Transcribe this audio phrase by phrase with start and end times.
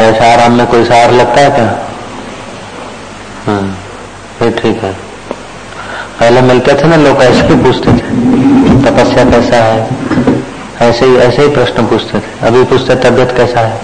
[0.00, 1.66] ऐसा आराम में कोई सार लगता है क्या?
[3.46, 4.92] हाँ ठीक है।
[6.20, 8.00] पहले मिलते थे ना, लोग ऐसे ही पूछते थे,
[8.84, 9.88] तपस्या कैसा है?
[10.80, 13.80] ऐसे ही ऐसे ही प्रश्न पूछते थे। अभी पूछते तबियत कैसा है?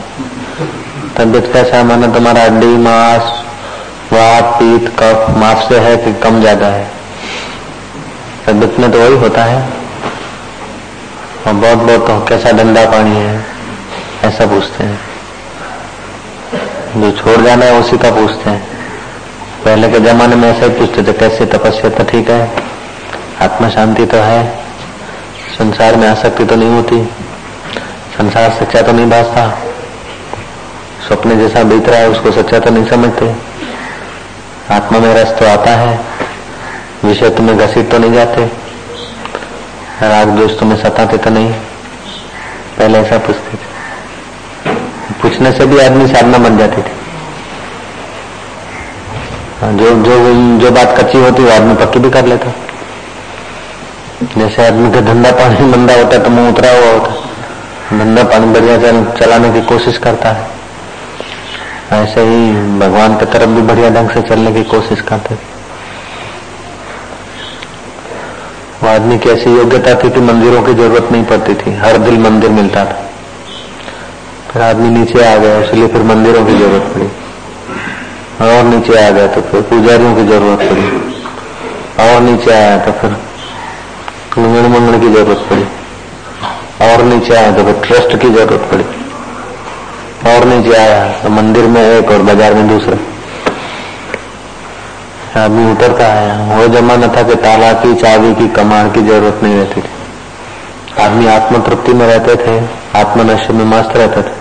[1.17, 1.85] तबियत कैसा है?
[1.85, 3.33] माना तुम्हारा हड्डी मांस
[4.13, 6.87] वात पीत, कफ माफ़ से है कि कम ज़्यादा है?
[8.47, 9.63] तबियत में तो वही होता है।
[11.47, 13.45] और बहुत बहुत तो कैसा डंडा पानी है,
[14.25, 15.12] ऐसा पूछते हैं।
[16.97, 18.67] जो छोड़ जाना है, उसी का पूछते हैं।
[19.65, 22.53] पहले के जमाने में ऐसा ही पूछते थे, कैसे तपस्या तो ठीक है?
[23.43, 24.59] आत्मा शांति तो है।
[25.59, 27.05] संसार में आसक्ति तो नहीं होती।
[28.19, 29.59] संसार सच्चा तो नहीं भाजता
[31.09, 33.37] सपने जैसा बीत रहा है, उसको सच्चा तो नहीं समझते।
[34.71, 36.01] आत्मा में रस तो आता है।
[37.05, 38.45] विषय तुम्हें घसीट तो नहीं जाते।
[40.03, 41.53] राग दोष तुम्हें सताते तो नहीं।
[42.79, 43.72] पहले ऐसा पूछते थे।
[45.23, 46.93] पूछने से भी आदमी साधना बन जाती थी।
[49.61, 50.15] हाँ, जो जो
[50.61, 52.53] जो बात कच्ची होती वो आदमी पक्की भी कर लेता।
[54.39, 57.11] जैसे आदमी का धंधा पानी मंदा होता तो मुँह उतरा हुआ होता।
[57.99, 58.77] धंधा पानी बढ़िया
[59.13, 60.51] चलाने की कोशिश करता है।
[61.93, 65.35] ऐसे ही भगवान की तरफ़ भी बढ़िया ढंग से चलने की कोशिश करते
[68.83, 72.19] वो आदमी की ऐसी योग्यता थी कि मंदिरों की ज़रूरत नहीं पड़ती थी। हर दिल
[72.19, 73.02] मंदिर मिलता था।
[74.53, 77.09] फिर आदमी नीचे आ गया, इसलिए फिर मंदिरों की ज़रूरत पड़ी।
[78.47, 80.87] और नीचे आ गया तो फिर पुजारियों की ज़रूरत पड़ी।
[82.05, 83.11] और नीचे आया तो फिर
[84.39, 85.65] लंगड़ मंगड़ की ज़रूरत पड़ी।
[86.87, 88.85] और नीचे आया तो फिर ट्रस्ट की ज़रूरत पड़ी।
[90.31, 92.99] और नीचे आया तो मंदिर में एक और बाज़ार में दूसरा।
[95.37, 99.55] आदमी उतरता है वो जमाना था कि ताला की, चाबी की कमाण की ज़रूरत नहीं
[99.55, 102.61] रहती थी। आदमी आत्म तृप्ति में रहते थे
[102.99, 104.41] आत्मनश्य में मस्त रहते थे।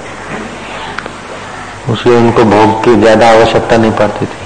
[1.91, 4.39] उसलिए उनको भोग की ज़्यादा आवश्यकता नहीं पड़ती थी।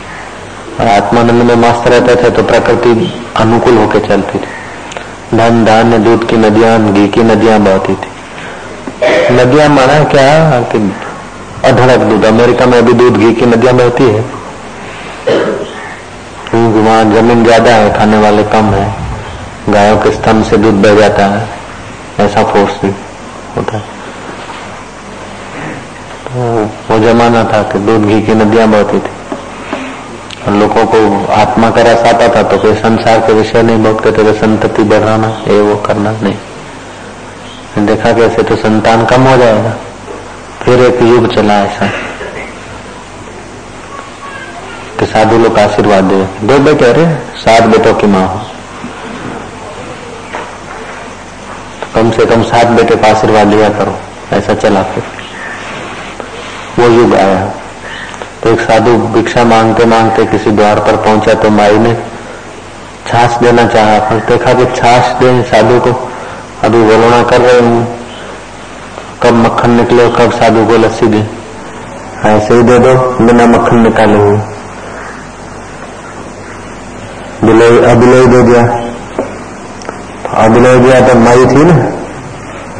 [0.79, 2.91] और आत्मानंद में मस्त रहते थे तो प्रकृति
[3.37, 9.69] अनुकूल होकर चलती थी। धन धान्य दूध की नदियाँ, घी की नदियाँ बहती थी। नदियाँ
[9.69, 10.61] माना क्या?
[10.71, 10.77] कि
[11.65, 14.23] अधड़क दूध। अमेरिका में अभी दूध, घी की नदियाँ बहती है।
[16.49, 18.93] क्योंकि वहाँ ज़मीन ज़्यादा है, खाने वाले कम है।
[19.69, 21.47] गायों के स्तंभ से दूध बह जाता है।
[22.19, 22.83] ऐसा फोर्स
[23.57, 23.83] होता है।
[26.35, 29.11] वो जमाना था कि दूध घी की नदियाँ बहती थी।
[30.47, 34.11] और लोगों को आत्मा का रस आता था तो कोई संसार के विषय नहीं भोगते
[34.11, 39.73] थे संतति बढ़ाना, ये वो करना नहीं। देखा कि ऐसे तो संतान कम हो जाएगा।
[40.61, 41.87] फिर एक युग चला ऐसा।
[44.99, 48.39] कि साधु लोग आशीर्वाद दे। दो बेटे अरे सात बेटों की माँ हो।
[51.81, 53.99] तो कम से कम सात बेटे का आशीर्वाद लिया करो।
[54.33, 55.14] ऐसा चला फिर।
[56.85, 57.51] वो युग आया।
[58.43, 61.93] तो एक साधु भिक्षा मांगते मांगते किसी द्वार पर पहुँचा तो माई ने
[63.07, 66.11] छाछ देना चाहा। पर देखा कि छाछ दे साधु को,
[66.63, 67.99] अभी वरुणा कर रहे हूँ।
[69.23, 71.27] कब मक्खन निकले कब साधु को लस्सी दे।
[72.25, 72.93] ऐसे ही दे दो,
[73.25, 74.37] बिना मक्खन निकाले हुए।
[77.43, 78.61] बिलोई अबिलोई दे दिया।
[80.45, 81.73] अबिलोई दिया तो मई थी ना।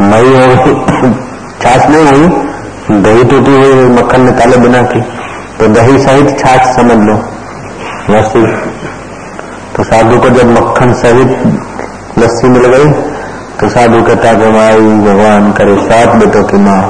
[0.01, 1.13] मई हो गई।
[1.61, 2.54] छाछ नहीं हुई।
[2.85, 4.99] दही टूटी हुई मक्खन निकाले बिना की
[5.59, 7.13] तो दही सहित छाछ समझ लो।
[8.09, 8.41] लस्सी
[9.75, 11.29] तो साधु को जब मक्खन सहित
[12.19, 12.91] लस्सी मिल गई
[13.59, 16.81] तो साधु कहता कि माई भगवान, करे सात बेटों की माँ।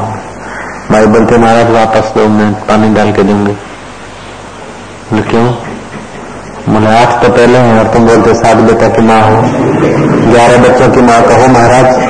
[0.91, 3.55] माई बोलते महाराज वापस दो मैं पानी डाल के दूँगी।
[5.29, 5.47] क्यों?
[6.69, 9.41] बोले आठ तो पहले हैं और तुम बोलते सात बेटा की माँ हो।
[10.31, 12.04] ग्यारह बच्चों की माँ कहो महाराज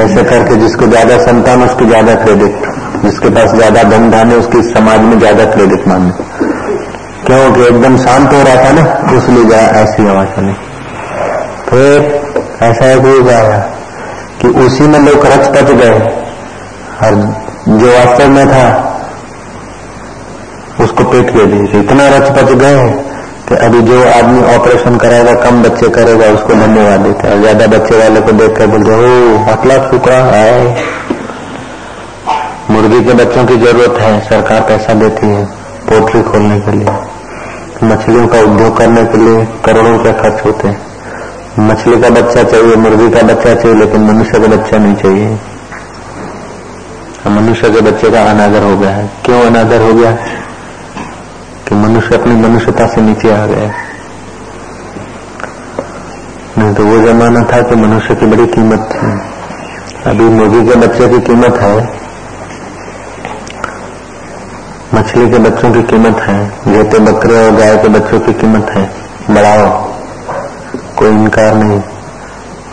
[0.00, 2.68] ऐसे करके जिसको ज़्यादा संतान उसको ज़्यादा क्रेडिट
[3.02, 6.10] जिसके पास ज़्यादा धन धान है, उसकी समाज में ज़्यादा क्रेडिट माने
[7.26, 8.84] क्योंकि एकदम शांत हो रहा था ना,
[9.16, 10.54] इसलिए ऐसी आवाज़ चली
[11.68, 11.96] फिर
[12.62, 13.58] ऐसा एक भी आया
[14.40, 15.98] कि उसी में लोग रच पच गए।
[17.02, 17.14] और
[17.70, 18.64] जो वास्तव में था,
[20.80, 22.82] उसको पेट ले ली इतना रच पच गए।
[23.50, 27.96] कि अभी जो आदमी ऑपरेशन कराएगा कम बच्चे करेगा, उसको धन्यवाद देते हैं। ज़्यादा बच्चे
[27.98, 29.06] वाले को देख कर बोलते हो
[29.52, 30.74] अकला टुकड़ा है।
[32.70, 35.44] मुर्गी के बच्चों की ज़रूरत है, सरकार पैसा देती है
[35.88, 36.94] पोल्ट्री खोलने के लिए,
[37.84, 42.76] मछलियों का उद्योग करने के लिए करोड़ों रुपए खर्च होते हैं। मछली का बच्चा चाहिए,
[42.76, 45.38] मुर्गी का बच्चा चाहिए, लेकिन मनुष्य का बच्चा नहीं चाहिए।
[47.30, 50.10] मनुष्य के बच्चे का अनादर हो गया है। क्यों अनादर हो गया
[52.00, 53.72] मनुष्य अपनी मनुष्यता से नीचे आ गया।
[56.58, 59.06] नहीं तो वो जमाना था कि मनुष्य की बड़ी कीमत थी।
[60.10, 62.00] अभी मुर्गी के बच्चे की कीमत है।
[64.94, 68.90] मछली के बच्चों की कीमत है। गेते बकरे और गाय के बच्चों की कीमत है।
[69.30, 69.84] बढ़ाओ।
[70.96, 71.78] कोई इनकार नहीं।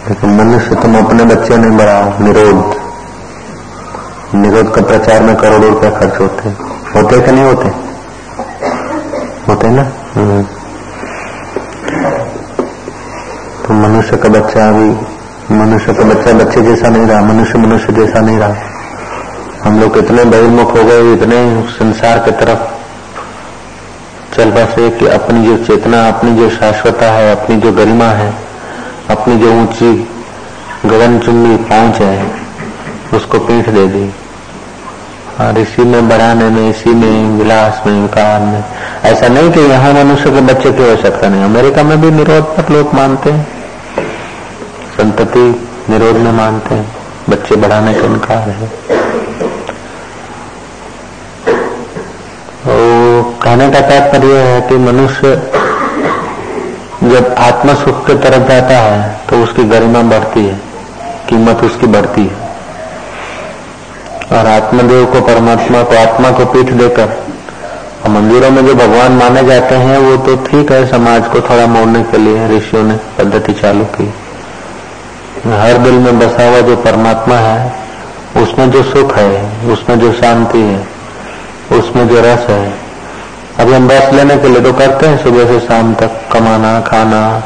[0.08, 2.76] लेकिन मनुष्य तुम अपने बच्चे नहीं बढ़ाओ। निरोध।
[4.36, 6.50] निरोध का प्रचार में करोड़ों रुपया खर्च होते।
[6.96, 7.87] होते कि नहीं होते?
[9.68, 9.92] होते ना?
[10.16, 10.44] हम्म।
[13.68, 14.98] तो मनुष्य का बच्चा अभी
[15.56, 18.56] मनुष्य का बच्चा बच्चे जैसा नहीं रहा, मनुष्य मनुष्य जैसा नहीं रहा।
[19.64, 22.60] हम लोग इतने बहिर्मुख हो गए, इतने संसार की तरफ़
[24.36, 28.34] चल बसे कि अपनी जो चेतना, अपनी जो शाश्वता है, अपनी जो गरिमा है,
[29.10, 30.10] अपनी जो ऊँची
[30.86, 32.31] गगन चुम्बी पहुँच है,
[33.14, 34.12] उसको पीठ दे दी।
[35.42, 38.64] और इसी में बढ़ाने में, इसी में विलास में विकार में
[39.07, 42.74] ऐसा नहीं कि यहाँ मनुष्य के बच्चे की आवश्यकता नहीं। अमेरिका में भी निरोध पर
[42.74, 43.48] लोग मानते हैं।
[44.98, 45.45] संतति
[45.89, 46.95] निरोध में मानते हैं।
[47.30, 48.71] बच्चे बढ़ाने का इनकार है।
[53.42, 55.36] कहने का तात्पर्य है कि मनुष्य
[57.04, 60.59] जब आत्मा सुख की तरफ़ जाता है तो उसकी गरिमा बढ़ती है।
[61.30, 62.36] कीमत उसकी बढ़ती है।
[64.31, 67.37] और आत्मदेव को परमात्मा को, आत्मा को पीठ देकर
[68.07, 72.04] मंदिरों में जो भगवान माने जाते हैं, वो तो ठीक है, समाज को थोड़ा मोड़ने
[72.04, 74.13] के लिए ऋषियों ने पद्धति चालू की।
[75.48, 77.74] हर दिल में बसा हुआ जो परमात्मा है,
[78.38, 80.88] उसमें जो सुख है, उसमें जो शांति है,
[81.71, 82.74] उसमें जो रस है।
[83.59, 87.44] अभी हम बस लेने के लिए तो करते हैं, सुबह से शाम तक कमाना, खाना,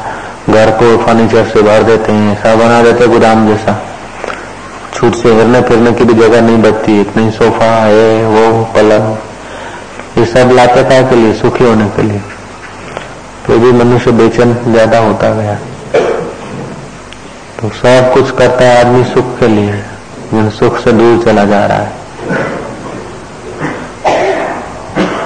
[0.50, 3.82] घर को फर्नीचर से भर देते हैं, ऐसा बना देते गोदाम जैसा।
[4.94, 9.16] छूट से हिरने फिरने की भी जगह नहीं बचती, इतनी सोफा है, वो, पलंग।
[10.18, 12.20] ये सब लाते था के लिए, सुखी होने के लिए।
[13.46, 15.54] तो भी मनुष्य बेचन ज़्यादा होता गया।
[17.60, 21.78] तो सब कुछ करता है आदमी सुख के लिए सुख से दूर चला जा रहा
[21.78, 22.00] है।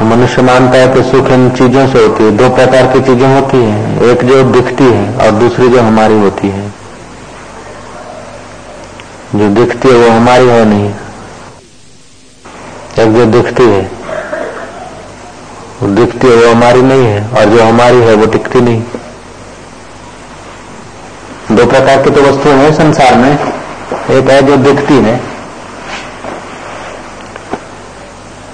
[0.07, 3.57] मनुष्य मानता है कि सुख इन चीज़ों से होती है। दो प्रकार की चीज़ें होती
[3.57, 6.69] है। एक जो दिखती है और दूसरी जो हमारी होती है।
[9.35, 10.91] जो दिखती है वो हमारी है नहीं।
[12.99, 13.96] एक जो दिखती है
[15.83, 18.83] वो दिखती है, वो हमारी नहीं है, और जो हमारी है, वो दिखती नहीं।
[21.53, 23.39] दो प्रकार की तो वस्तुएँ हैं संसार में।
[24.11, 25.21] एक है जो दिखती है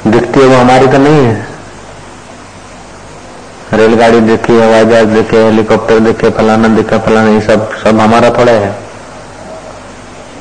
[0.06, 1.46] दिखती है, वो हमारी तो नहीं है।
[3.72, 8.52] रेलगाड़ी दिखी हवाई जहाज़ दिखे हेलीकॉप्टर दिखे फलाना दिखा, फलाना, ये सब सब हमारा थोड़ा
[8.52, 8.70] है।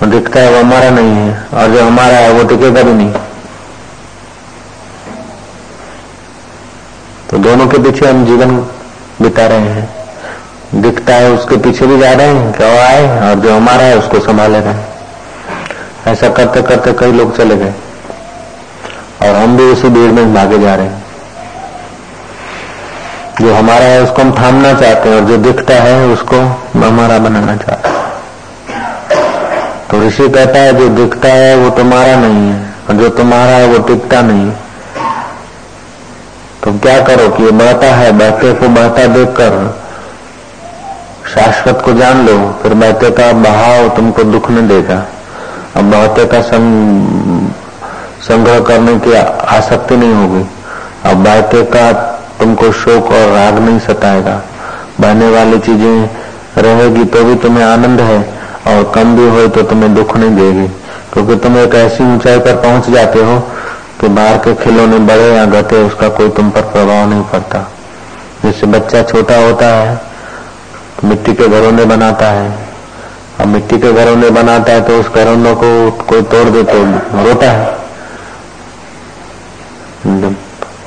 [0.02, 3.14] वो दिखता है, वो हमारा नहीं है, और जो हमारा है, वो टिकेगा भी नहीं।
[7.32, 8.56] तो दोनों के पीछे हम जीवन
[9.22, 13.56] बिता रहे हैं। दिखता है उसके पीछे भी जा रहे हैं, क्या आए और जो
[13.56, 17.74] हमारा है उसको संभाले रहे ऐसा करते करते कई लोग चले गए
[19.22, 21.00] और हम भी उसी भीड़ में भागे जा रहे हैं।
[23.42, 26.40] जो हमारा है उसको हम थामना चाहते हैं और जो दिखता है उसको
[26.80, 28.00] हमारा बनाना चाहते हैं।
[29.92, 33.68] तो ऋषि कहता है, जो दिखता है वो तुम्हारा नहीं है और जो तुम्हारा है
[33.68, 34.52] वो टिकता नहीं
[36.64, 39.54] तो क्या करो कि ये बढ़ता है बहते को बढ़ता देखकर
[41.28, 44.98] शाश्वत को जान लो, फिर बहते का बहाव तुमको दुख नहीं देगा।
[45.78, 47.50] अब बहते का संग
[48.22, 50.46] संग्रह करने की आसक्ति नहीं होगी।
[51.06, 51.92] अब बहते का
[52.40, 54.42] तुमको शोक और राग नहीं सताएगा।
[55.00, 56.10] बहने वाली चीज़ें
[56.58, 58.20] रहेगी तो भी तुम्हें आनंद है,
[58.68, 60.68] और कम भी हो तो तुम्हें दुख नहीं देगी।
[61.14, 63.38] क्योंकि तुम एक ऐसी ऊंचाई पर पहुँच जाते हो
[64.02, 67.60] कि बाहर के खिलौने बड़े या घटे, उसका कोई तुम पर प्रभाव नहीं पड़ता।
[68.44, 69.96] जैसे बच्चा छोटा होता है
[70.98, 72.50] तो मिट्टी के घरोने बनाता है।
[73.40, 75.70] और मिट्टी के घरोने बनाता है तो उस घरोनों को
[76.10, 76.84] कोई तोड़ दे तो
[77.24, 77.80] रोता है।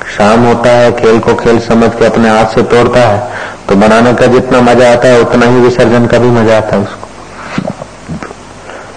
[0.07, 3.19] शाम होता है, खेल को खेल समझ के अपने हाथ से तोड़ता है
[3.67, 6.81] तो बनाने का जितना मज़ा आता है, उतना ही विसर्जन का भी मज़ा आता है
[6.81, 7.07] उसको।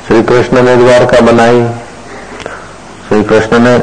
[0.07, 1.63] श्री कृष्ण ने द्वारका बनाई।
[3.09, 3.79] श्री कृष्ण ने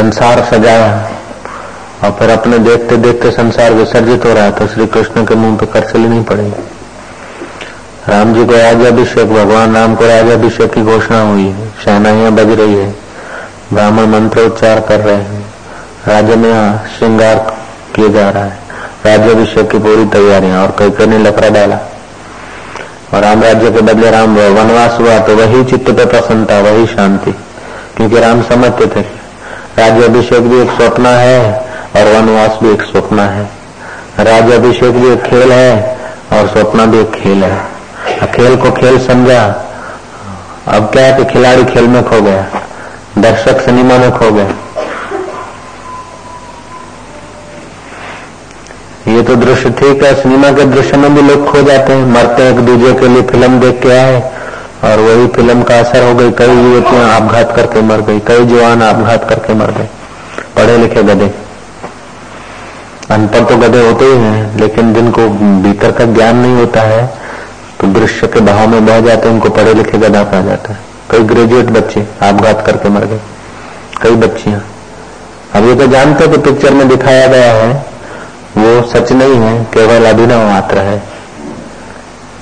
[0.00, 1.10] संसार सजाया
[2.04, 5.56] और फिर अपने देखते देखते संसार विसर्जित हो रहा है तो श्री कृष्ण के मुँह
[5.56, 6.62] पे करचली नहीं पड़ेगी।
[8.08, 12.74] राम जी को राजाभिषेक भगवान राम को राजाभिषेक की घोषणा हुई। है शहनाइयाँ बज रही
[12.74, 12.94] है।
[13.72, 15.44] ब्राह्मण मंत्र उच्चार कर रहे हैं।
[16.08, 17.36] राज्य में श्रृंगार
[17.94, 18.58] किया जा रहा है।
[19.06, 21.18] राज्याभिषेक की पूरी तैयारियाँ और कई कई ने
[21.50, 21.78] डाला।
[23.14, 27.32] और राम राज्य के बदले राम वनवास हुआ तो वही चित्त पे प्रसन्नता, वही शांति।
[27.96, 29.19] क्योंकि राम समझते थे।
[29.80, 31.40] राज्याभिषेक भी एक स्वप्न है
[31.96, 33.44] और वनवास भी एक स्वप्न है।
[34.20, 35.98] राज्याभिषेक भी एक खेल है
[36.32, 39.42] और स्वप्न भी एक खेल है। खेल को खेल समझा।
[40.68, 42.44] अब क्या है कि खिलाड़ी खेल में खो गया।
[43.18, 44.54] दर्शक सिनेमा में खो गए
[49.08, 52.42] ये तो दृश्य ठीक है, सिनेमा के दृश्य में भी लोग खो जाते हैं। मरते
[52.42, 54.20] हैं एक दूसरे के लिए फ़िल्म देख के आए।
[54.82, 58.82] और वही फ़िल्म का असर हो गई, कई युवतियाँ आपघात करके मर गई, कई जवान
[58.82, 59.88] आपघात करके मर गए,
[60.56, 61.30] पढ़े लिखे गधे।
[63.10, 65.28] अनपढ़ तो गधे होते ही हैं, लेकिन जिनको
[65.62, 67.06] भीतर का ज्ञान नहीं होता है
[67.80, 70.78] तो दृश्य के भाव में बह जाते हैं, उनको पढ़े लिखे गधा कहा जाता है।
[71.10, 73.20] कई ग्रेजुएट बच्चे आपघात करके मर गए,
[74.02, 74.60] कई बच्चियाँ।
[75.54, 77.72] अब ये तो जानते कि पिक्चर में दिखाया गया है,
[78.56, 81.02] वो सच नहीं है, केवल अभिनव मात्र है।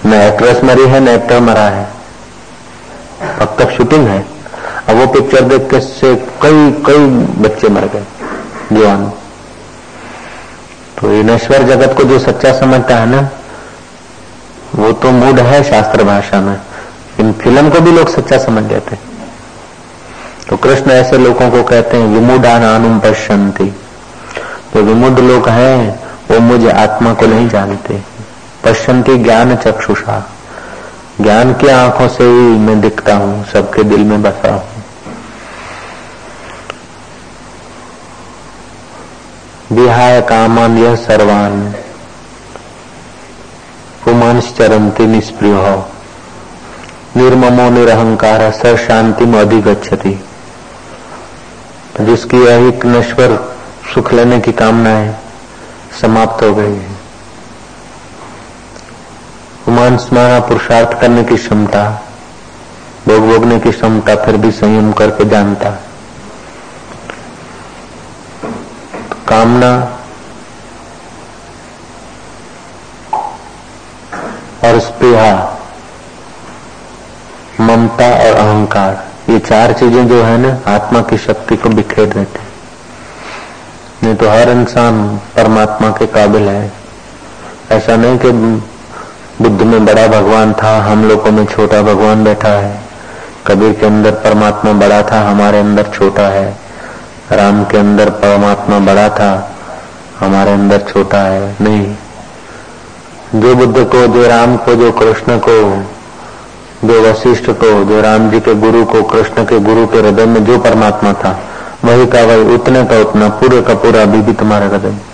[0.07, 1.87] न एक्ट्रेस मरी है, न एक्टर मरा है।
[3.41, 4.27] अब तक शूटिंग है।
[4.89, 7.07] अब वो पिक्चर देख के से कई कई
[7.43, 8.05] बच्चे मर गए,
[8.73, 9.13] जवान।
[10.99, 11.23] तो ये
[11.65, 13.29] जगत को जो सच्चा समझता है ना,
[14.75, 16.61] वो तो मूड है शास्त्र भाषा में।
[17.21, 19.01] इन फ़िल्म को भी लोग सच्चा समझ लेते हैं।
[20.49, 23.65] तो कृष्ण ऐसे लोगों को कहते हैं विमुडा नानुम पश्यंती
[24.75, 28.03] जो विमुड लोग हैं, वो मुझे आत्मा को नहीं जानते।
[28.65, 30.31] पश्यंती ज्ञान चक्षुषा।
[31.21, 34.83] ज्ञान की आँखों से ही मैं दिखता हूँ, सबके दिल में बसा हूँ।
[39.73, 41.75] विहाय कामान यह सर्वान।
[44.05, 45.85] पुमांस चरंती निष्प्रिय।
[47.17, 50.25] निर्ममो निरहंकार सर शांति में अधिगछति
[52.01, 53.57] जिसकी एक नश्वर
[53.95, 55.17] सुख लेने की कामनाएँ
[56.01, 56.98] समाप्त हो गई है।
[59.69, 61.81] पुमांस माना पुरुषार्थ करने की क्षमता
[63.07, 65.71] भोग भोगने की क्षमता फिर भी संयम करके जानता।
[69.29, 69.73] कामना
[74.65, 75.35] और स्पृहा,
[77.61, 82.41] ममता और अहंकार, ये चार चीज़ें जो है ना, आत्मा की शक्ति को बिखेर देते
[84.03, 85.07] नहीं तो हर इंसान
[85.37, 86.73] परमात्मा के काबिल है।
[87.71, 88.33] ऐसा नहीं कि
[89.43, 92.81] बुद्ध में बड़ा भगवान था, हम लोगों में छोटा भगवान बैठा है।
[93.47, 96.57] कबीर के अंदर परमात्मा बड़ा था, हमारे अंदर छोटा है।
[97.33, 99.57] राम के अंदर परमात्मा बड़ा था,
[100.21, 101.95] हमारे अंदर छोटा है। नहीं,
[103.35, 105.83] जो बुद्ध को, जो राम को, जो कृष्ण को,
[106.85, 110.45] जो वशिष्ठ को, जो राम जी के गुरु को, कृष्ण के गुरु के हृदय में
[110.45, 111.39] जो परमात्मा था,
[111.85, 115.08] वही का वही, उतने का उतना, पूरे का पूरा अभी भी तुम्हारे हृदय हो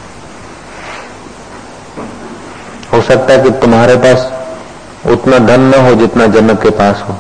[3.04, 4.32] सकता है कि तुम्हारे पास
[5.06, 7.16] उतना धन न हो जितना जनक के पास हो।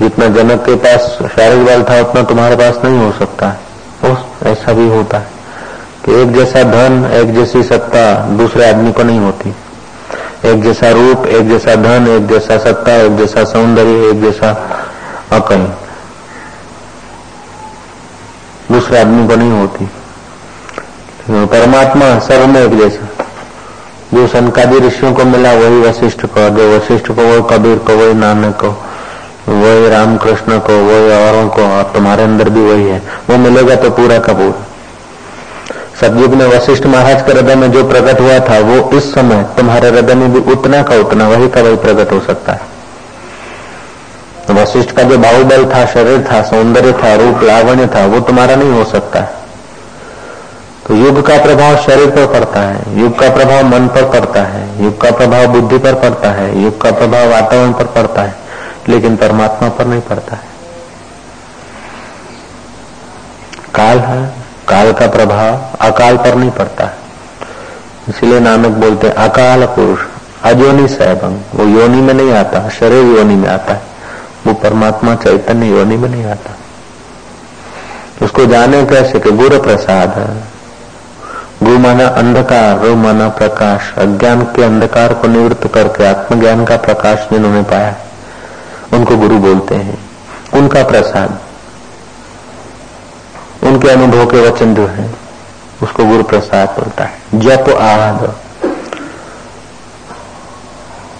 [0.00, 3.58] जितना जनक के पास शारीरिक बल था, उतना तुम्हारे पास नहीं हो सकता है।
[4.42, 5.26] ऐसा भी होता है
[6.04, 9.54] कि एक जैसा धन, एक जैसी सत्ता दूसरे आदमी को नहीं होती।
[10.44, 14.50] एक जैसा रूप, एक जैसा धन, एक जैसा सत्ता, एक जैसा सौंदर्य, एक जैसा
[15.32, 15.66] अकल
[18.72, 19.84] दूसरे आदमी को नहीं होती।
[21.30, 23.19] परमात्मा सर्व में एक जैसा।
[24.14, 28.14] जो सनकादी ऋषियों को मिला, वही वशिष्ठ को, जो वशिष्ठ को वही कबीर को, वही
[28.14, 28.68] नानक को,
[29.48, 33.90] वही रामकृष्ण को, वही औरों को, और तुम्हारे अंदर भी वही है। वो मिलेगा तो
[33.90, 34.66] पूरा का पूरा।
[36.00, 39.88] सतयुग में वशिष्ठ महाराज के हृदय में जो प्रकट हुआ था, वो इस समय तुम्हारे
[39.88, 42.70] हृदय में भी उतना का उतना, वही का वही प्रकट हो सकता है।
[44.50, 48.70] वशिष्ठ का जो बाहुबल था, शरीर था, सौंदर्य था, रूप, लावण्य था, वो तुम्हारा नहीं
[48.70, 49.39] हो सकता है।
[51.10, 55.00] युग का प्रभाव शरीर पर पड़ता है, युग का प्रभाव मन पर पड़ता है, युग
[55.00, 58.34] का प्रभाव बुद्धि पर पड़ता है, युग का प्रभाव वातावरण पर पड़ता है,
[58.88, 60.42] लेकिन परमात्मा पर नहीं पड़ता है।
[63.74, 64.34] काल है,
[64.68, 66.98] काल का प्रभाव अकाल पर नहीं पड़ता है।
[68.08, 69.98] इसलिए नानक बोलते अकाल पुरुष
[70.42, 73.82] अजोनि सैभंग वो योनि में नहीं आता, शरीर योनि में आता है,
[74.46, 76.56] वो परमात्मा चैतन्य योनि में नहीं आता।
[78.22, 80.59] उसको जाने कैसे कि गुरु प्रसाद है
[81.70, 87.18] गुरु माना अंधकार रो माना प्रकाश, अज्ञान के अंधकार को निवृत्त करके आत्मज्ञान का प्रकाश
[87.32, 87.94] जिन्होंने पाया,
[88.92, 90.10] उनको गुरु बोलते हैं।
[90.54, 91.38] उनका प्रसाद,
[93.62, 95.14] उनके अनुभव के वचन जो है,
[95.82, 98.34] उसको गुरु प्रसाद बोलता है। जप आद।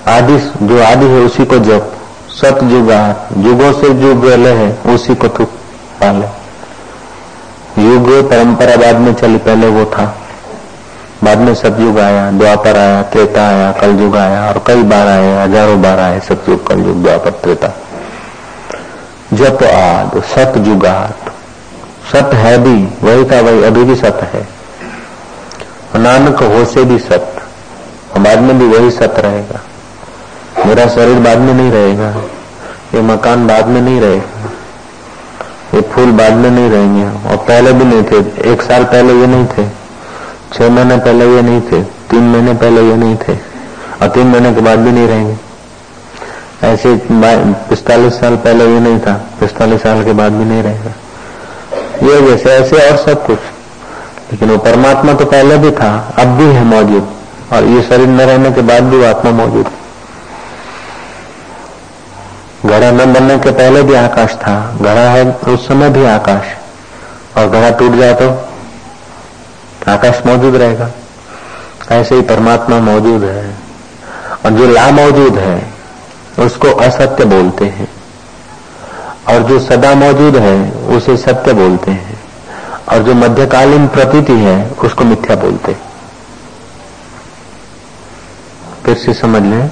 [0.08, 1.96] आदि जो आदि है, उसी को जप।
[2.30, 6.40] सत जुगा युगों से जो गले है, उसी को तू पाले।
[7.82, 10.16] युग परंपरा बाद में चली पहले वो था।
[11.24, 15.80] बाद में सतयुग आया, द्वापर आया, त्रेता आया, कलयुग आया और कई बार आए, हज़ारों
[15.82, 17.72] बार आए सतयुग कलयुग, द्वापर, त्रेता।
[19.34, 21.28] जप आद, सत जुगात
[22.12, 24.46] सत है भी, वही का वही, अभी भी सत है।
[25.96, 27.36] नानक हो से भी सत
[28.18, 29.60] बाद में भी वही सत रहेगा।
[30.66, 32.08] मेरा शरीर बाद में नहीं रहेगा,
[32.94, 34.50] ये मकान बाद में नहीं रहेगा,
[35.74, 39.26] ये फूल बाद में नहीं रहेंगे। और पहले भी नहीं थे, एक साल पहले ये
[39.26, 39.64] नहीं थे।
[40.52, 43.34] छह महीने पहले ये नहीं थे, तीन महीने पहले ये नहीं थे,
[44.02, 45.36] और तीन महीने के बाद भी नहीं रहेंगे।
[46.62, 46.94] ऐसे
[47.68, 50.92] पिस्तालीस साल पहले ये नहीं था, पिस्तालीस साल के बाद भी नहीं रहेगा।
[52.02, 53.38] ये जैसे, ऐसे और सब कुछ।
[54.32, 57.08] लेकिन वो परमात्मा तो पहले भी था, अब भी है मौजूद,
[57.52, 59.66] और ये शरीर न रहने के बाद भी वो आत्मा मौजूद
[62.66, 66.54] घड़ा न बनने के पहले भी आकाश था, घड़ा है उस समय भी आकाश,
[67.36, 68.28] और घड़ा टूट जाए तो
[69.88, 70.90] आकाश मौजूद रहेगा।
[71.92, 73.54] ऐसे ही परमात्मा मौजूद है।
[74.44, 75.72] और जो ला मौजूद है,
[76.38, 77.88] उसको असत्य बोलते हैं।
[79.28, 82.20] और जो सदा मौजूद है, उसे सत्य बोलते हैं।
[82.88, 85.76] और जो मध्यकालीन प्रतीति है, उसको मिथ्या बोलते
[88.84, 89.70] फिर से समझ लें,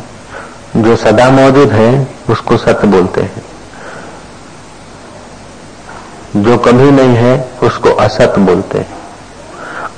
[0.76, 3.42] जो सदा मौजूद है, उसको सत्य बोलते हैं।
[6.36, 8.97] जो कभी नहीं है, उसको असत्य बोलते हैं।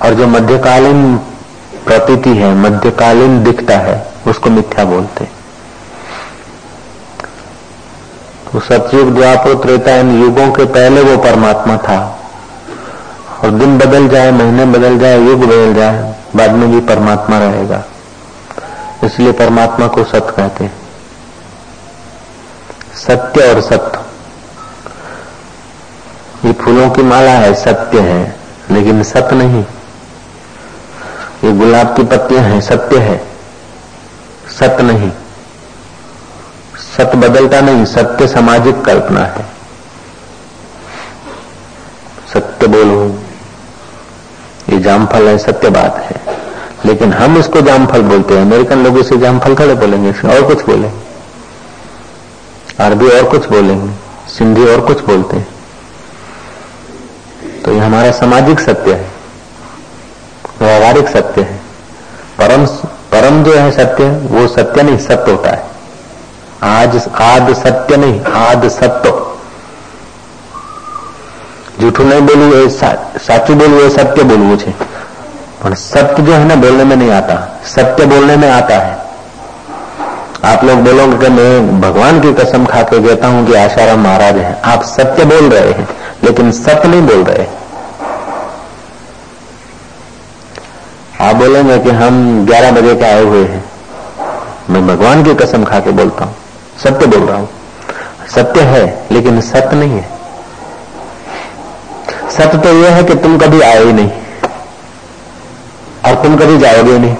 [0.03, 1.17] और जो मध्यकालीन
[1.85, 5.27] प्रतीति है, मध्यकालीन दिखता है, उसको मिथ्या बोलते
[8.51, 12.19] तो सतयुग द्वापर त्रेता इन युगों के पहले वो परमात्मा था।
[13.43, 17.83] और दिन बदल जाए, महीने बदल जाए, युग बदल जाए, बाद में भी परमात्मा रहेगा।
[19.03, 20.73] इसलिए परमात्मा को सत्य कहते हैं।
[22.95, 23.99] सत्य और सत्य
[26.47, 28.35] ये फूलों की माला है, सत्य है,
[28.71, 29.65] लेकिन सत्य नहीं।
[31.43, 33.27] ये गुलाब की पत्तियाँ हैं, सत्य है।
[34.59, 35.11] सत्य नहीं।
[36.97, 39.45] सत्य बदलता नहीं, सत्य सामाजिक कल्पना है।
[42.33, 43.19] सत्य बोलो,
[44.69, 46.37] ये जामफल है, सत्य बात है।
[46.85, 51.01] लेकिन हम इसको जामफल बोलते हैं। अमेरिकन लोग इसे जामफल खड़े बोलेंगे और कुछ बोलेंगे
[52.83, 53.93] अरबी और कुछ बोलेंगे,
[54.29, 55.47] सिंधी और कुछ बोलते हैं।
[57.65, 59.20] तो ये हमारा सामाजिक सत्य है।
[60.60, 61.60] व्यवहारिक सत्य है
[62.38, 62.66] परम
[63.12, 65.64] परम जो है सत्य वो सत्य नहीं सत्य होता है
[66.64, 69.12] आज आद सत्य नहीं आद सत्य
[71.80, 72.68] जूठू नहीं बोलू એ
[73.24, 74.72] સાચું બોલવું એ સત્ય બોલવું છે
[75.60, 77.36] પણ सत्य जो है ना बोलने में नहीं आता
[77.74, 78.94] सत्य बोलने में आता है
[80.44, 84.36] आप लोग बोलोगे कि मैं भगवान की कसम खा के कहता हूं कि आशाराम महाराज
[84.38, 85.86] है आप सत्य बोल रहे हैं
[86.24, 87.46] लेकिन सत्य नहीं बोल रहे
[91.21, 93.65] आप बोलेंगे कि हम 11 बजे के आए हुए हैं।
[94.69, 96.35] मैं भगवान की कसम खा के बोलता हूँ।
[96.83, 97.49] सत्य बोल रहा हूँ।
[98.35, 100.09] सत्य है, लेकिन सत्य नहीं है।
[102.31, 104.11] सत्य तो यह है कि तुम कभी आए ही नहीं।
[106.05, 107.15] और तुम कभी जाओगे नहीं।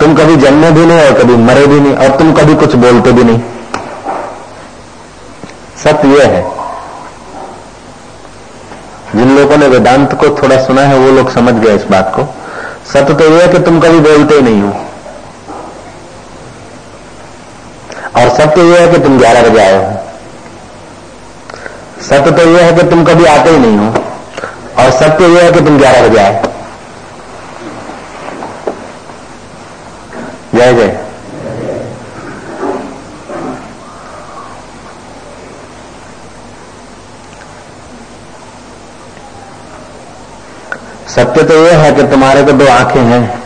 [0.00, 3.12] तुम कभी जन्मे भी नहीं और कभी मरे भी नहीं, और तुम कभी कुछ बोलते
[3.12, 3.40] भी नहीं।
[5.84, 6.50] सत्य यह है।
[9.16, 12.34] जिन लोगों ने वेदांत को थोड़ा सुना है, वो लोग समझ गए इस बात को।
[12.86, 14.70] सत्य तो यह है कि तुम कभी बोलते ही नहीं हो।
[18.16, 19.82] और सत्य यह है कि तुम ग्यारह बजे आए हो।
[22.02, 23.88] सत्य तो यह है कि तुम कभी आते ही नहीं हो।
[24.78, 26.42] और सत्य यह है कि तुम ग्यारह बजे आए
[30.54, 30.99] जय जय।
[41.20, 43.42] सत्य तो यह है कि तुम्हारे को दो आँखें हैं,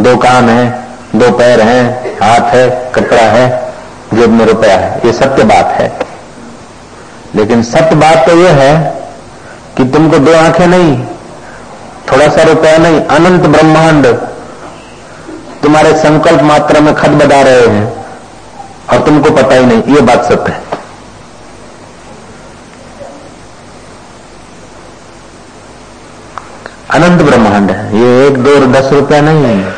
[0.00, 3.72] दो कान हैं, दो पैर हैं, हाथ है, कपड़ा है,
[4.14, 5.98] जेब में रुपया है। ये सत्य बात है।
[7.34, 8.94] लेकिन सत्य बात तो यह है
[9.76, 11.04] कि तुमको दो आँखें नहीं,
[12.12, 14.06] थोड़ा सा रुपया नहीं, अनंत ब्रह्मांड
[15.62, 18.06] तुम्हारे संकल्प मात्रा में खत बता रहे हैं
[18.90, 20.67] और तुमको पता ही नहीं, ये बात सत्य है।
[26.98, 29.72] अनंत ब्रह्मांड है। ये एक, दो दस रुपया नहीं है।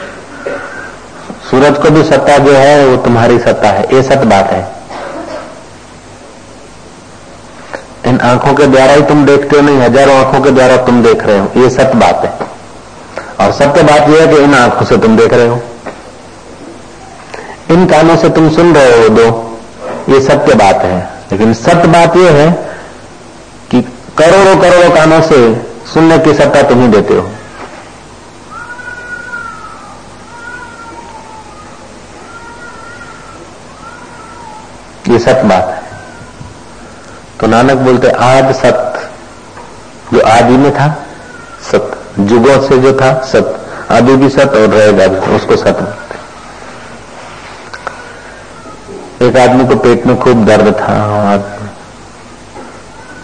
[1.51, 4.69] सूरज को भी सत्ता जो है, वो तुम्हारी सत्ता है। ये सत्य बात है।
[8.07, 11.25] इन आँखों के द्वारा ही तुम देखते हो, नहीं, हज़ारों आँखों के द्वारा तुम देख
[11.25, 12.51] रहे हो। ये सत्य बात है।
[13.47, 15.63] और सत्य बात यह है कि इन आँखों से तुम देख रहे हो।
[17.71, 19.59] इन कानों से तुम सुन रहे हो दो।
[20.09, 22.51] ये सत्य बात है। लेकिन सत्य बात यह है
[23.71, 23.83] कि
[24.19, 27.31] करोड़ों करोड़ों कानों से सुनने की सत्ता तुम ही देते हो।
[35.09, 35.83] ये सत्य बात है।
[37.41, 39.09] तो नानक बोलते, आज सत्य,
[40.13, 41.07] जो आदि में था,
[41.73, 45.95] सत्य। जुगों से जो था, सत्य। आदि भी सत्य और रहेगा भी, उसको सत्य
[49.23, 51.37] एक आदमी को पेट में खूब दर्द था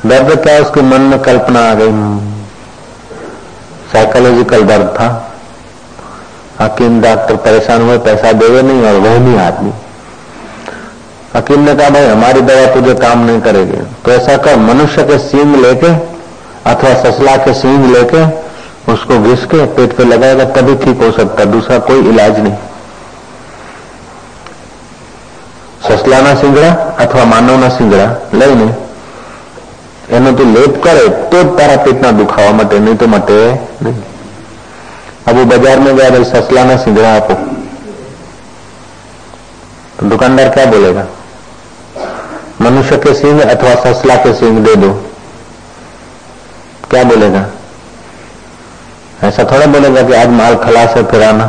[0.06, 2.25] दर्द क्या, उसके मन में कल्पना आ गई।
[3.96, 5.06] साइकोलॉजिकल दर्द था।
[6.60, 9.72] हकीम डॉक्टर परेशान हुए, पैसा देवे नहीं और वह भी आदमी।
[11.36, 15.18] हकीम ने कहा, भाई, हमारी दवा तुझे काम नहीं करेगी। तो ऐसा कर, मनुष्य के
[15.18, 15.92] सींग लेके
[16.70, 18.24] अथवा ससला के सींग लेके
[18.92, 22.54] उसको घिस के पेट पे लगाएगा, तभी ठीक हो सकता। दूसरा कोई इलाज नहीं।
[25.88, 28.04] ससला ना सिंगड़ा अथवा मानव ना सिंगड़ा
[28.34, 28.74] लई नहीं।
[30.09, 33.37] એનો તું લેપ કરે તો જ તારા પેટના દુખાવા માટે નહીં તો મટે
[33.83, 33.95] નહીં
[35.23, 37.33] अब वो बाजार में गया भाई ससला ना सिंगड़ा आपको
[39.97, 41.03] तो दुकानदार क्या बोलेगा
[42.61, 44.89] मनुष्य के सिंह अथवा ससला के सिंह दे दो
[46.89, 47.43] क्या बोलेगा
[49.23, 51.47] ऐसा थोड़ा बोलेगा कि आज माल खलास है फिर आना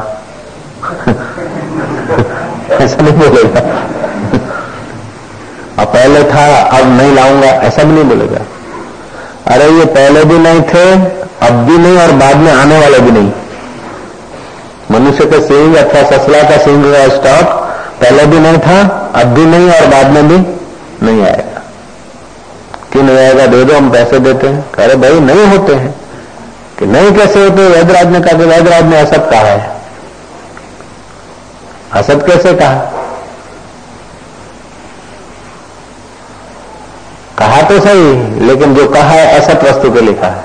[2.78, 3.75] ऐसा नहीं बोलेगा
[5.79, 8.39] अब पहले था, अब नहीं लाऊँगा, ऐसा भी नहीं बोलेगा।
[9.47, 10.93] अरे ये पहले भी नहीं थे,
[11.47, 13.31] अब भी नहीं और बाद में आने वाले भी नहीं।
[14.91, 17.53] मनुष्य के सिंह अथवा ससला का सिंह का स्टॉक
[18.01, 20.37] पहले भी नहीं था, अब भी नहीं और बाद में भी
[21.05, 21.61] नहीं आएगा।
[22.91, 23.45] क्यों नहीं आएगा?
[23.45, 25.95] दे दो, हम पैसे देते हैं। अरे भाई, नहीं होते हैं।
[26.79, 27.69] कि नहीं कैसे होते?
[27.69, 29.77] वैदराज ने कहा कि वैदराज ने असत कहा है।
[31.93, 32.93] असत कैसे कहा
[37.37, 40.43] कहा तो सही, लेकिन जो कहा है असत वस्तु के कहा है।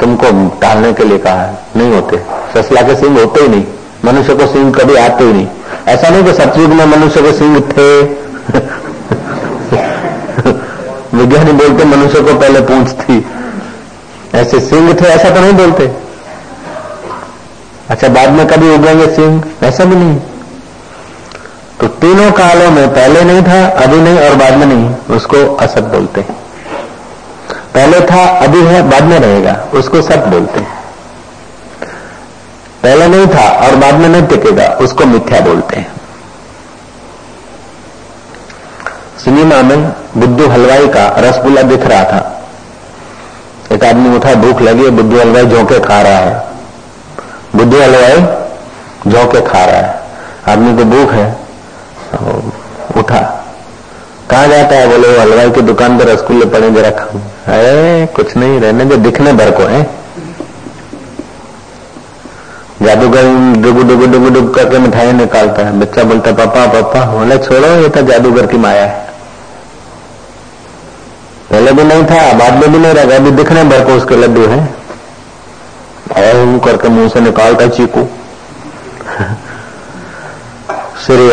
[0.00, 2.22] तुमको टालने के लिए कहा है, नहीं होते।
[2.54, 3.64] ससला के सिंह होते ही नहीं,
[4.04, 5.46] मनुष्य को सिंह कभी आते ही नहीं।
[5.88, 8.02] ऐसा नहीं कि सतयुग में मनुष्य के सिंह थे।
[11.16, 13.26] विज्ञानी बोलते, मनुष्य को पहले पूछ थी।
[14.34, 15.92] ऐसे सिंह थे, ऐसा तो नहीं बोलते।
[17.90, 19.44] अच्छा बाद में कभी उगेंगे सिंह?
[19.62, 20.20] ऐसा भी नहीं।
[21.82, 25.80] तो तीनों कालों में पहले नहीं था, अभी नहीं और बाद में नहीं। उसको असत
[25.80, 26.34] बोलते हैं।
[27.74, 30.84] पहले था, अभी है, बाद में रहेगा। उसको सत बोलते हैं।
[32.82, 35.92] पहले नहीं था और बाद में नहीं टिकेगा, उसको मिथ्या बोलते हैं।
[39.24, 42.42] सिनेमा में बुद्धू हलवाई का रसगुल्ला दिख रहा था।
[43.72, 46.42] एक आदमी उठा, भूख लगी है बुद्धू हलवाई झोंके खा रहा है।
[47.56, 48.16] बुद्धू हलवाई
[49.12, 50.02] झोंके खा रहा है।
[50.48, 51.41] आदमी को भूख है।
[52.96, 53.46] उठा।
[54.30, 58.60] कहा जाता है, बोले हलवाई की दुकान पर रसगुल्ले पड़े, जरा खाऊ। है कुछ नहीं,
[58.60, 59.90] रहने जो दिखने भर को, है?
[62.82, 63.22] जादूगर
[63.62, 67.88] डुगु डुगु डुगु डुग करके मिठाई निकालता है। बच्चा बोलता पापा पापा, बोले, छोड़ो, ये
[67.88, 69.06] तो जादूगर की माया है।
[71.50, 74.46] पहले भी नहीं था, बाद में भी नहीं रहेगा, अभी दिखने भर को उसके लड्डू
[74.46, 74.82] है।
[76.12, 78.08] और करके मुँह से निकालता चीकू।
[81.06, 81.28] श्री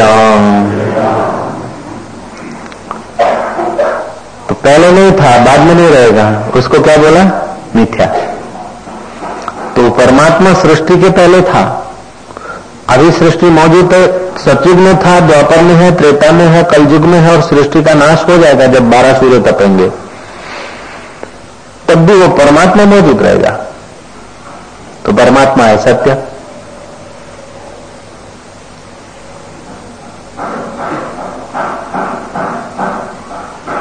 [4.48, 7.56] तो पहले नहीं था, बाद में नहीं रहेगा। उसको क्या बोला?
[7.76, 8.06] मिथ्या।
[9.76, 11.92] तो परमात्मा सृष्टि के पहले था।
[12.90, 17.20] अभी सृष्टि मौजूद है, सतयुग में था, द्वापर में है, त्रेता में है, कलयुग में
[17.20, 19.90] है और सृष्टि का नाश हो जाएगा जब बारह सूर्य तपेंगे।
[21.90, 23.50] तब भी वो परमात्मा मौजूद रहेगा।
[25.06, 26.29] तो परमात्मा है सत्य।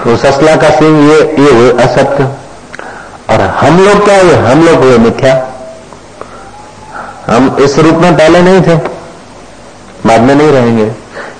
[0.08, 2.24] तो ससला का सिंह ये ये हुए असत्य
[3.30, 4.34] और हम लोग क्या हुए?
[4.34, 5.32] हम लोग हुए मिथ्या।
[7.26, 8.76] हम इस रूप में पहले नहीं थे।
[10.06, 10.84] बाद में नहीं रहेंगे।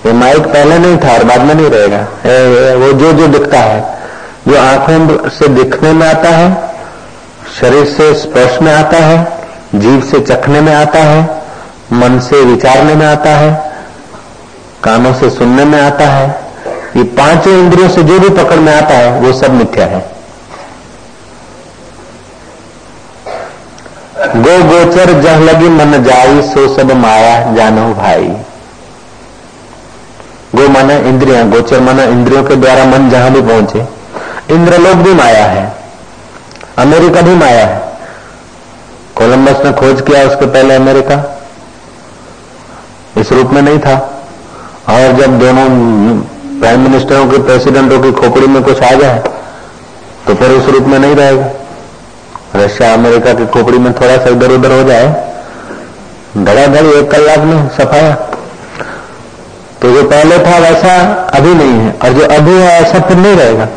[0.06, 3.58] ये माइक पहले नहीं था और बाद में नहीं रहेगा। ए, वो जो जो दिखता
[3.58, 3.98] है
[4.48, 6.74] जो आँखों से दिखने में आता है
[7.60, 9.38] शरीर से स्पर्श में आता है
[9.74, 11.42] जीव से चखने में आता है
[11.92, 13.72] मन से विचारने में आता है
[14.84, 16.47] कानों से सुनने में आता है
[16.98, 20.00] ये पाँचों इंद्रियों से जो भी पकड़ में आता है, वो सब मिथ्या है।
[24.36, 28.28] गो गोचर जह लगी मन जाई, सो सब माया जानो भाई।
[30.54, 33.86] गो माना इंद्रिया, गोचर माना इंद्रियों के द्वारा मन जहाँ भी पहुँचे,
[34.50, 35.64] इंद्रलोक भी माया है,
[36.78, 37.80] अमेरिका भी माया है।
[39.16, 41.16] कोलंबस ने खोज किया उसके पहले अमेरिका,
[43.18, 43.96] इस रूप में नहीं था।
[44.88, 45.68] और जब दोनों
[46.60, 49.18] प्राइम मिनिस्टरों के प्रेसिडेंटों की खोपड़ी में कुछ आ जाए
[50.26, 51.46] तो फिर उस रूप में नहीं रहेगा।
[52.56, 55.06] रशिया अमेरिका की खोपड़ी में थोड़ा सा इधर उधर हो जाए,
[56.38, 58.14] धड़ाधड़ एक कलाक में सफाया।
[59.82, 60.96] तो जो पहले था वैसा
[61.34, 63.68] अभी नहीं है, और जो अभी है ऐसा फिर नहीं रहेगा।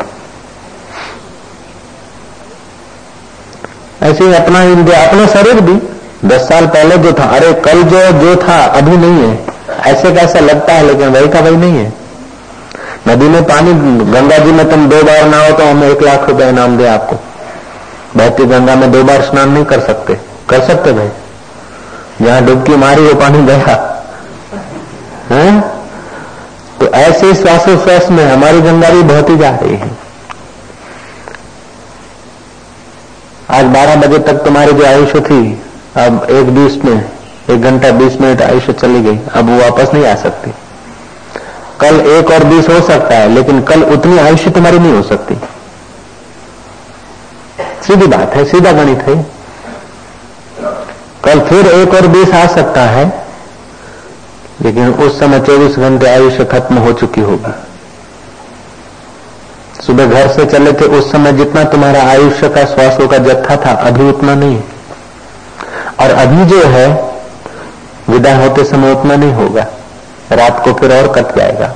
[4.02, 5.80] ऐसे ही अपना इंडिया, अपना शरीर भी
[6.28, 9.40] दस साल पहले जो था, अरे कल जो जो था, अभी नहीं है।
[9.86, 12.01] ऐसे कैसा लगता है, लेकिन वही का वही नहीं है।
[13.08, 13.74] नदी में पानी,
[14.12, 17.16] गंगा जी में तुम दो बार नहाओ तो हम एक लाख रुपए इनाम दे आपको।
[18.18, 20.18] बहती गंगा में दो बार स्नान नहीं कर सकते।
[20.50, 21.10] कर सकते भाई।
[22.22, 23.88] जहाँ डुबकी मारी वो पानी गया।
[25.30, 25.62] है?
[26.80, 29.92] तो ऐसे श्वासोश्वास में हमारी गंगा भी बहती जा रही है।
[33.50, 35.62] आज 12 बजे तक तुम्हारी जो आयुष्य थी,
[35.98, 37.12] अब एक बीस में,
[37.50, 40.52] एक घंटा बीस मिनट आयुष्य चली गई। अब वो वापस नहीं आ सकती।
[41.82, 45.36] कल एक और बीस हो सकता है, लेकिन कल उतनी आयुष्य तुम्हारी नहीं हो सकती।
[47.88, 49.26] सीधी बात है, सीधा गणित है।
[51.24, 53.26] कल फिर एक और बीस आ सकता है,
[54.62, 57.54] लेकिन उस समय चौबीस घंटे आयुष्य खत्म हो चुकी होगी।
[59.84, 63.72] सुबह घर से चले थे, उस समय जितना तुम्हारा आयुष्य का श्वासों का जत्था था,
[63.72, 64.64] अभी उतना नहीं।
[66.00, 67.14] और अभी जो है,
[68.10, 69.66] विदा होते समय उतना नहीं होगा।
[70.32, 71.76] रात को फिर और कट जाएगा।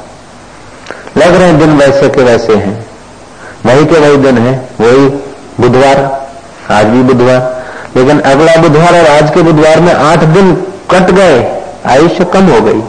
[1.17, 2.85] लग रहे दिन वैसे के वैसे हैं।
[3.65, 5.07] वही के वही दिन है, वही
[5.59, 6.27] बुधवार,
[6.71, 7.65] आज भी बुधवार।
[7.95, 10.53] लेकिन अगला बुधवार और आज के बुधवार में आठ दिन
[10.91, 12.81] कट गए, आयुष्य कम हो गई।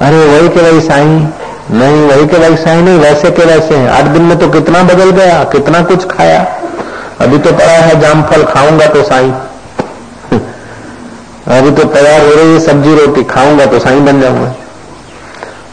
[0.00, 1.04] अरे वही के वही साई,
[1.70, 4.82] नहीं, वही के वही साई नहीं, वैसे के वैसे हैं। आठ दिन में तो कितना
[4.82, 6.56] बदल गया, कितना कुछ खाया।
[7.20, 9.32] अभी तो पड़ा है जामफल खाऊँगा तो साई।
[11.48, 14.54] अभी तो तैयार हो रही है सब्ज़ी रोटी, खाऊँगा तो साई बन जाऊँगा।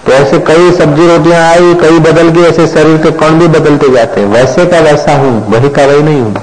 [0.06, 3.90] तो ऐसे कई सब्ज़ी रोटियाँ आई, कई बदल गई, ऐसे शरीर के कौन भी बदलते
[3.90, 6.36] जाते हैं। वैसे का वैसा हूँ, वही का वही नहीं हूँ।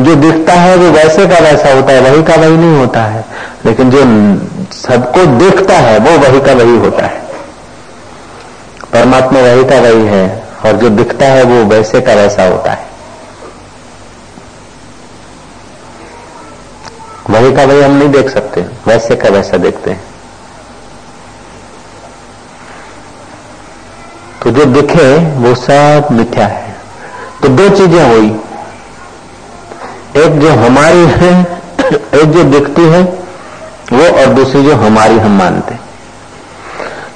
[0.00, 3.24] जो दिखता है वो वैसे का वैसा होता है, वही का वही नहीं होता है।
[3.66, 3.98] लेकिन जो
[4.72, 7.22] सबको देखता है, वो वही का वही होता है।
[8.92, 12.89] परमात्मा वही का वही है, और जो दिखता है वो वैसे का वैसा होता है।
[17.50, 20.04] का वही हम नहीं देख सकते। वैसे का वैसा देखते हैं।
[24.42, 26.76] तो जो दिखे, वो सब मिथ्या है।
[27.42, 28.40] तो दो चीज़ें हुई।
[30.16, 31.62] एक जो हमारी है,
[32.14, 33.02] एक जो दिखती है,
[33.92, 35.74] वो और दूसरी जो हमारी हम मानते।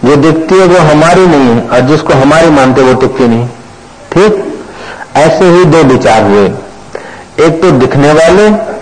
[0.08, 3.48] जो दिखती है, वो हमारी नहीं है, और जिसको हमारी मानते, वो टिकती नहीं।
[4.12, 4.60] ठीक?
[5.16, 6.46] ऐसे ही दो विचार हुए।
[7.40, 8.74] एक तो दिखने वाले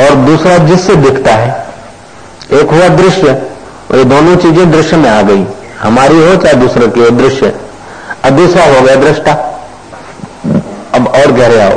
[0.00, 1.66] और दूसरा जिससे दिखता है।
[2.52, 3.42] एक हुआ दृश्य,
[3.90, 5.46] और ये दोनों चीज़ें दृश्य में आ गई।
[5.80, 7.54] हमारी हो चाहे दूसरे की हो, दृश्य।
[8.24, 9.32] अब दूसरा हो गया दृष्टा।
[10.94, 11.76] अब और गहरे आओ।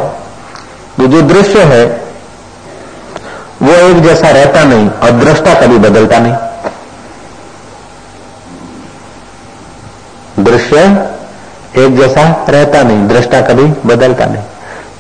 [0.97, 2.01] तो जो दृश्य है,
[3.62, 6.36] वो एक जैसा रहता नहीं, और दृष्टा कभी बदलता नहीं।
[10.43, 11.08] दृश्य
[11.77, 14.43] एक जैसा रहता नहीं, दृष्टा कभी बदलता नहीं।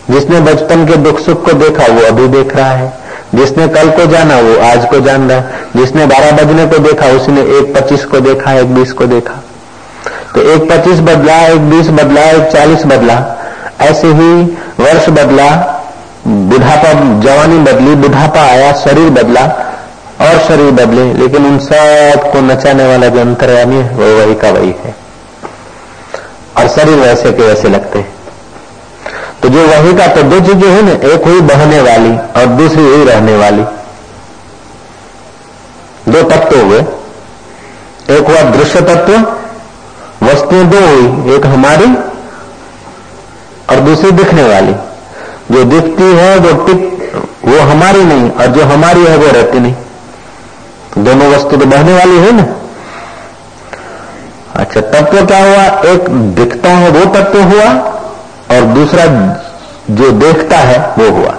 [0.09, 2.98] जिसने बचपन के दुख सुख को देखा, वो अभी देख रहा है।
[3.35, 7.05] जिसने कल को जाना, वो आज को जान रहा है। जिसने बारह बजने को देखा,
[7.05, 9.43] उसने एक पच्चीस को देखा, एक बीस को देखा।
[10.35, 13.45] तो एक पच्चीस बदला, एक बीस बदला, एक चालीस बदला।
[13.81, 14.43] ऐसे ही
[14.79, 15.75] वर्ष बदला,
[16.27, 19.75] बुढ़ापा, जवानी बदली, बुढ़ापा आया, शरीर बदला
[20.21, 24.75] और शरीर बदले। लेकिन उन सबको नचाने वाला जो अंतर्यामी है, वो वही का वही
[24.83, 24.95] है।
[26.57, 28.13] और शरीर वैसे के वैसे लगते हैं।
[29.43, 32.83] तो जो वही का तो दो चीज़ें है ना, एक हुई बहने वाली और दूसरी
[32.83, 33.63] हुई रहने वाली।
[36.11, 36.79] दो तत्व हुए
[38.09, 39.13] एक हुआ दृश्य तत्व,
[40.25, 41.85] वस्तुएँ दो हुई, एक हमारी
[43.69, 44.73] और दूसरी दिखने वाली।
[45.51, 47.13] जो दिखती है वो टिक,
[47.45, 49.75] वो हमारी नहीं, और जो हमारी है, वो रहती नहीं।
[50.97, 52.45] दोनों वस्तु तो बहने वाली है ना।
[54.55, 55.63] अच्छा तत्व क्या हुआ?
[55.93, 57.98] एक दिखता है, वो तत्व हुआ
[58.51, 59.05] और दूसरा
[59.89, 61.35] जो देखता है, वो हुआ।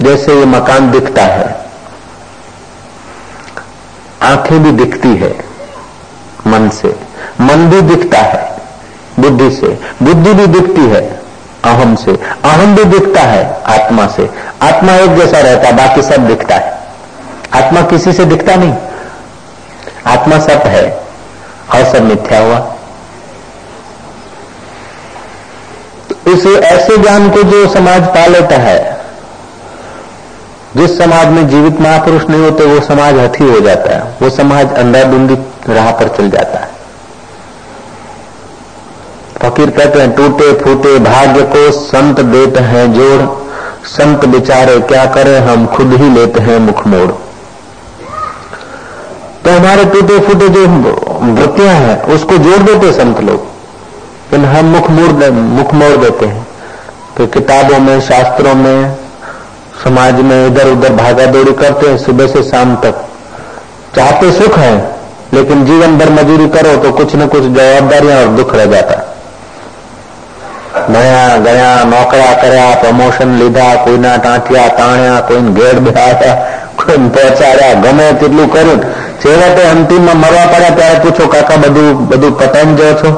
[0.00, 1.64] जैसे ये मकान दिखता है,
[4.22, 5.44] आँखें भी दिखती है
[6.46, 6.88] मन से।
[7.40, 8.56] मन भी दिखता है
[9.20, 9.68] बुद्धि से।
[10.02, 11.20] बुद्धि भी दिखती है
[11.64, 14.30] अहम से। अहम भी दिखता है आत्मा से।
[14.62, 16.78] आत्मा एक जैसा रहता है, बाकी सब दिखता है।
[17.54, 18.74] आत्मा किसी से दिखता नहीं।
[20.06, 21.00] आत्मा सब है
[21.74, 22.74] और सब मिथ्या हुआ।
[26.34, 28.78] इस ऐसे ज्ञान को जो समाज पा लेता है,
[30.76, 34.72] जिस समाज में जीवित महापुरुष नहीं होते, वो समाज हथी हो जाता है, वो समाज
[34.74, 35.34] अंधाधुंधी
[35.68, 36.72] राह पर चल जाता है।
[39.40, 43.22] फकीर कहते हैं, टूटे, फूटे, भाग्य को संत देते हैं जोड़,
[43.88, 47.10] संत बेचारे क्या करें, हम खुद ही लेते हैं मुख मोड़
[49.40, 53.53] तो हमारे टूटे, फूटे जो वृत्तियाँ हैं, उसको जोड़ देते संत लोग।
[54.31, 56.45] लेकिन हम मुख मोड़ मुख मोड़ देते हैं
[57.17, 58.95] तो किताबों में शास्त्रों में
[59.83, 63.05] समाज में इधर उधर भागा दौड़ी करते हैं सुबह से शाम तक
[63.95, 64.73] चाहते सुख है
[65.33, 68.97] लेकिन जीवन भर मजूरी करो तो कुछ न कुछ जवाबदारियां और दुख रह जाता
[70.89, 76.35] नया गया नौकरा કર્યા પ્રમોશન લીધા કોઈના ટાંટિયા તાણ્યા કોઈને ઘેડ બેહાડ્યા
[76.77, 78.85] કોઈને પહોંચાડ્યા ગમે તેટલું કર્યું
[79.21, 83.11] છેવટે અંતિમમાં મરવા પડ્યા ત્યારે પૂછો કાકા બધું બધું પતાવી જાઓ છો